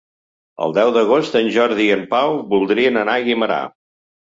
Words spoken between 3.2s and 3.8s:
a Guimerà.